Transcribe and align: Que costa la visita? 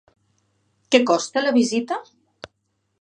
Que 0.95 1.01
costa 1.11 1.43
la 1.45 1.53
visita? 1.61 2.01